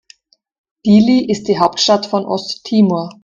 Dili 0.83 1.29
ist 1.29 1.47
die 1.47 1.59
Hauptstadt 1.59 2.07
von 2.07 2.25
Osttimor. 2.25 3.11